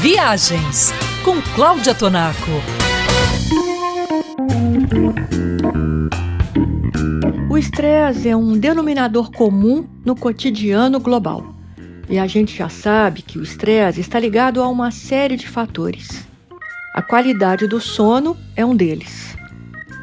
[0.00, 0.92] Viagens
[1.24, 2.50] com Cláudia Tonaco.
[7.50, 11.54] O estresse é um denominador comum no cotidiano global.
[12.10, 16.26] E a gente já sabe que o estresse está ligado a uma série de fatores.
[16.94, 19.34] A qualidade do sono é um deles.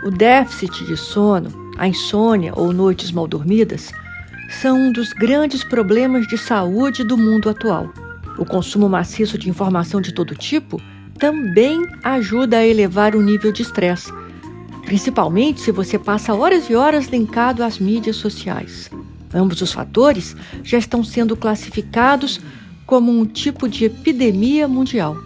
[0.04, 3.92] O déficit de sono, a insônia ou noites mal dormidas
[4.50, 7.94] são um dos grandes problemas de saúde do mundo atual.
[8.38, 10.82] O consumo maciço de informação de todo tipo
[11.18, 14.12] também ajuda a elevar o nível de estresse,
[14.86, 18.90] principalmente se você passa horas e horas linkado às mídias sociais.
[19.34, 22.40] Ambos os fatores já estão sendo classificados
[22.86, 25.18] como um tipo de epidemia mundial.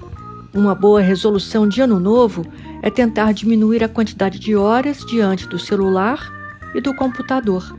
[0.53, 2.45] Uma boa resolução de ano novo
[2.81, 6.31] é tentar diminuir a quantidade de horas diante do celular
[6.73, 7.77] e do computador.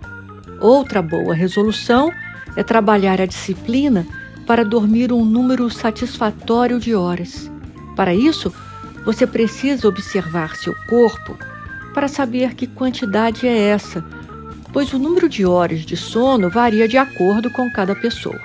[0.61, 2.11] Outra boa resolução
[2.57, 4.07] é trabalhar a disciplina
[4.49, 7.51] para dormir um número satisfatório de horas.
[7.95, 8.51] Para isso,
[9.05, 11.37] você precisa observar seu corpo
[11.93, 14.03] para saber que quantidade é essa,
[14.73, 18.41] pois o número de horas de sono varia de acordo com cada pessoa.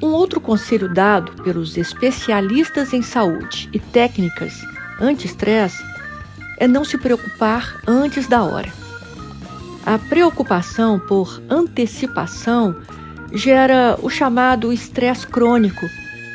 [0.00, 4.54] Um outro conselho dado pelos especialistas em saúde e técnicas
[5.00, 5.82] anti-estresse
[6.58, 8.72] é não se preocupar antes da hora.
[9.84, 12.76] A preocupação por antecipação
[13.32, 15.88] gera o chamado estresse crônico,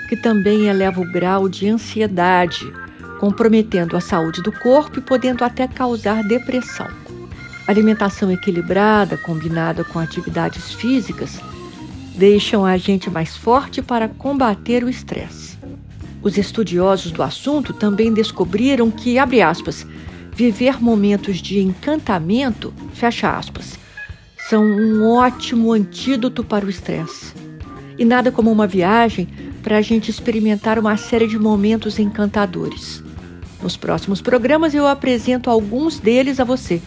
[0.10, 2.72] que também eleva o grau de ansiedade,
[3.20, 6.88] comprometendo a saúde do corpo e podendo até causar depressão.
[7.68, 11.40] Alimentação equilibrada, combinada com atividades físicas,
[12.16, 15.58] deixam a gente mais forte para combater o estresse.
[16.22, 19.88] Os estudiosos do assunto também descobriram que, abre aspas,
[20.34, 23.80] viver momentos de encantamento, fecha aspas,
[24.52, 27.34] são um ótimo antídoto para o estresse.
[27.98, 29.30] E nada como uma viagem
[29.64, 33.02] para a gente experimentar uma série de momentos encantadores.
[33.64, 36.82] Nos próximos programas eu apresento alguns deles a você.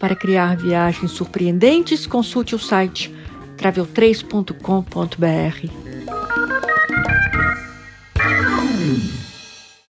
[0.00, 3.14] Para criar viagens surpreendentes, consulte o site
[3.56, 5.85] travel3.com.br.